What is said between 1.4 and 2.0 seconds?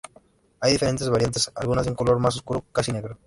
algunas de un